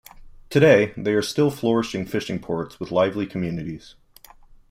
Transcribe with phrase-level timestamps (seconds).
[0.49, 3.93] Today, they are still flourishing fishing ports with lively communities.